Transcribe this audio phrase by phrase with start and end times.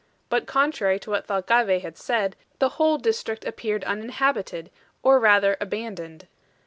[0.29, 4.71] But contrary to what Thalcave had said, the whole district appeared uninhabited,
[5.03, 6.25] or rather abandoned.